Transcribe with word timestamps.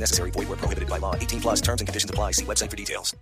Necessary. 0.00 0.30
Void 0.30 0.48
prohibited 0.58 0.88
by 0.88 0.98
law. 0.98 1.14
18 1.14 1.40
plus 1.40 1.60
terms 1.60 1.80
and 1.80 1.86
conditions 1.86 2.10
apply. 2.10 2.32
See 2.32 2.44
website 2.44 2.70
for 2.70 2.76
details. 2.76 3.14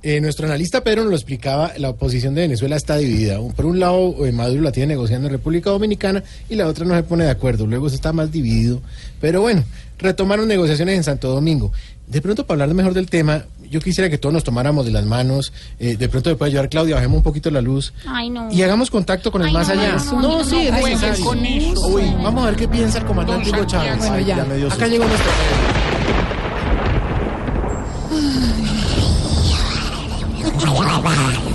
Eh, 0.00 0.20
nuestro 0.20 0.46
analista 0.46 0.84
Pedro 0.84 1.02
nos 1.02 1.10
lo 1.10 1.16
explicaba, 1.16 1.72
la 1.76 1.90
oposición 1.90 2.32
de 2.32 2.42
Venezuela 2.42 2.76
está 2.76 2.98
dividida. 2.98 3.40
Por 3.56 3.66
un 3.66 3.80
lado, 3.80 4.24
eh, 4.24 4.30
Maduro 4.30 4.62
la 4.62 4.70
tiene 4.70 4.94
negociando 4.94 5.26
en 5.26 5.32
República 5.32 5.70
Dominicana 5.70 6.22
y 6.48 6.54
la 6.54 6.68
otra 6.68 6.84
no 6.84 6.94
se 6.94 7.02
pone 7.02 7.24
de 7.24 7.30
acuerdo. 7.30 7.66
Luego 7.66 7.88
se 7.88 7.96
está 7.96 8.12
más 8.12 8.30
dividido. 8.30 8.80
Pero 9.20 9.40
bueno, 9.40 9.64
retomaron 9.98 10.46
negociaciones 10.46 10.96
en 10.96 11.02
Santo 11.02 11.30
Domingo. 11.30 11.72
De 12.06 12.22
pronto, 12.22 12.46
para 12.46 12.62
hablar 12.62 12.76
mejor 12.76 12.94
del 12.94 13.10
tema, 13.10 13.44
yo 13.70 13.80
quisiera 13.80 14.08
que 14.10 14.18
todos 14.18 14.32
nos 14.32 14.44
tomáramos 14.44 14.84
de 14.84 14.90
las 14.92 15.04
manos. 15.04 15.52
eh, 15.78 15.96
de 15.96 16.08
pronto 16.08 16.30
me 16.30 16.36
puede 16.36 16.50
ayudar 16.50 16.68
Claudia, 16.68 16.94
bajemos 16.96 17.18
un 17.18 17.22
poquito 17.22 17.50
la 17.50 17.60
luz. 17.60 17.92
Ay, 18.06 18.30
no. 18.30 18.50
Y 18.52 18.62
hagamos 18.62 18.90
contacto 18.90 19.30
con 19.30 19.42
el 19.42 19.48
Ay, 19.48 19.54
más 19.54 19.68
no, 19.68 19.74
allá. 19.74 19.96
no, 20.12 20.20
no 20.38 20.44
sí, 20.44 20.66
es 20.66 20.70
juegues 20.74 21.00
necesario. 21.00 21.24
con 21.24 21.44
eso. 21.46 21.86
Uy, 21.88 22.02
vamos 22.22 22.42
a 22.42 22.46
ver 22.46 22.56
qué 22.56 22.68
piensa 22.68 22.98
el 22.98 23.04
comandante 23.04 23.50
Hugo 23.50 23.64
Chávez. 23.64 23.98
Bueno, 23.98 24.14
Ay, 24.14 24.24
ya. 24.24 24.44
me 24.44 24.56
dio 24.56 24.72
Acá 24.72 24.86
llegó 24.86 25.04
nuestro 25.06 25.30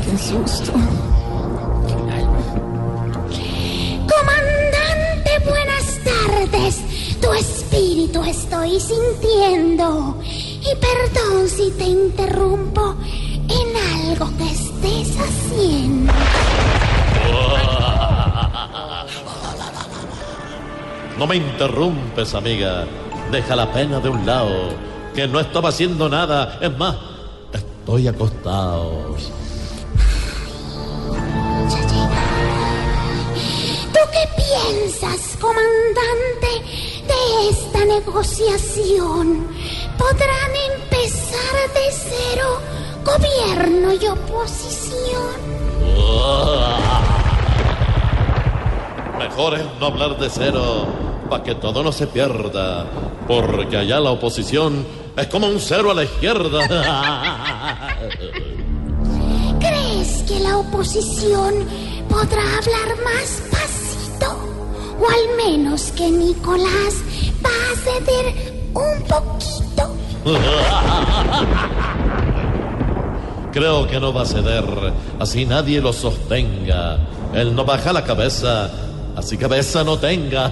Qué 0.06 0.18
susto. 0.18 0.74
Comandante, 4.08 5.32
buenas 5.46 6.00
tardes. 6.04 6.76
Tu 7.22 7.32
espíritu 7.34 8.24
estoy 8.24 8.80
sintiendo. 8.80 10.20
Y 10.24 10.76
perdón 10.76 11.23
si 11.56 11.70
te 11.72 11.84
interrumpo 11.86 12.96
en 13.48 14.10
algo 14.10 14.30
que 14.38 14.52
estés 14.52 15.18
haciendo. 15.20 16.14
No 21.18 21.28
me 21.28 21.36
interrumpes, 21.36 22.34
amiga. 22.34 22.86
Deja 23.32 23.56
la 23.56 23.72
pena 23.72 24.00
de 24.00 24.10
un 24.10 24.26
lado, 24.26 24.70
que 25.14 25.28
no 25.28 25.40
estaba 25.40 25.70
haciendo 25.70 26.10
nada. 26.10 26.58
Es 26.60 26.76
más, 26.76 26.96
estoy 27.54 28.08
acostado. 28.08 29.16
¿Tú 33.94 34.00
qué 34.12 34.28
piensas, 34.36 35.38
comandante, 35.40 36.52
de 37.08 37.50
esta 37.50 37.86
negociación? 37.86 39.48
¿Podrán 39.98 40.52
empezar 40.72 41.43
gobierno 43.04 43.94
y 43.94 44.08
oposición? 44.08 45.54
Mejor 49.20 49.54
es 49.56 49.66
no 49.80 49.88
hablar 49.88 50.18
de 50.18 50.30
cero, 50.30 50.88
para 51.30 51.44
que 51.44 51.56
todo 51.56 51.84
no 51.84 51.92
se 51.92 52.08
pierda. 52.08 52.86
Porque 53.28 53.76
allá 53.78 54.00
la 54.00 54.12
oposición 54.12 54.86
es 55.16 55.28
como 55.28 55.48
un 55.48 55.60
cero 55.60 55.92
a 55.92 55.94
la 55.94 56.04
izquierda. 56.04 56.60
¿Crees 59.60 60.24
que 60.28 60.40
la 60.40 60.58
oposición 60.58 61.54
podrá 62.10 62.42
hablar 62.58 62.98
más 63.04 63.44
pasito? 63.50 64.36
O 65.00 65.08
al 65.08 65.38
menos 65.38 65.92
que 65.94 66.10
Nicolás 66.10 67.04
va 67.44 67.52
a 67.72 67.76
ceder 67.78 68.34
un 68.74 69.04
poquito. 69.08 69.96
Creo 73.54 73.88
que 73.88 74.00
no 74.00 74.12
va 74.12 74.24
a 74.24 74.26
ceder, 74.26 74.66
así 75.20 75.46
nadie 75.46 75.80
lo 75.80 75.94
sostenga. 75.94 76.98
Él 77.36 77.54
no 77.56 77.64
baja 77.64 77.94
la 77.94 78.04
cabeza, 78.04 78.68
así 79.16 79.38
cabeza 79.38 79.84
no 79.84 79.96
tenga. 80.00 80.48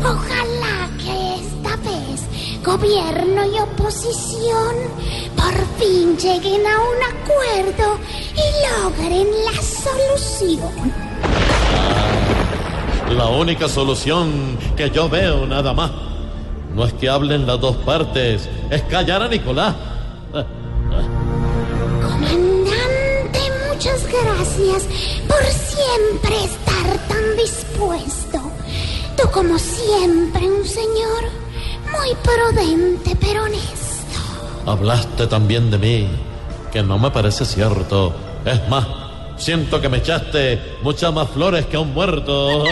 Ojalá 0.00 0.88
que 0.96 1.34
esta 1.34 1.76
vez 1.84 2.22
gobierno 2.64 3.44
y 3.44 3.58
oposición 3.58 4.74
por 5.36 5.52
fin 5.78 6.16
lleguen 6.16 6.62
a 6.66 6.80
un 6.80 7.02
acuerdo 7.12 7.98
y 8.34 8.46
logren 8.72 9.28
la 9.44 9.60
solución. 9.60 10.94
La 13.14 13.26
única 13.26 13.68
solución 13.68 14.56
que 14.78 14.88
yo 14.88 15.10
veo 15.10 15.46
nada 15.46 15.74
más 15.74 15.90
no 16.74 16.86
es 16.86 16.94
que 16.94 17.10
hablen 17.10 17.46
las 17.46 17.60
dos 17.60 17.76
partes, 17.76 18.48
es 18.70 18.82
callar 18.84 19.22
a 19.22 19.28
Nicolás. 19.28 19.74
Comandante, 22.02 23.40
muchas 23.70 24.06
gracias 24.06 24.88
por 25.28 25.42
siempre 25.44 26.44
estar 26.44 26.98
tan 27.08 27.36
dispuesto. 27.36 28.40
Tú 29.16 29.30
como 29.30 29.58
siempre 29.58 30.50
un 30.50 30.64
señor 30.66 31.24
muy 31.92 32.14
prudente 32.22 33.16
pero 33.20 33.44
honesto. 33.44 34.18
Hablaste 34.66 35.26
también 35.26 35.70
de 35.70 35.78
mí, 35.78 36.08
que 36.72 36.82
no 36.82 36.98
me 36.98 37.10
parece 37.10 37.44
cierto. 37.44 38.14
Es 38.44 38.68
más, 38.68 38.86
siento 39.36 39.80
que 39.80 39.88
me 39.88 39.98
echaste 39.98 40.76
muchas 40.82 41.12
más 41.12 41.30
flores 41.30 41.66
que 41.66 41.76
a 41.76 41.80
un 41.80 41.94
muerto. 41.94 42.64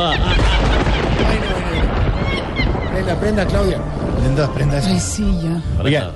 Prenda, 2.92 3.20
prenda, 3.20 3.46
Claudia. 3.46 3.80
Prenda, 4.20 4.52
prenda 4.52 4.78
eso. 4.78 4.88
Ay, 4.88 5.00
sí, 5.00 5.38
ya. 5.42 5.82
Oiga, 5.82 6.10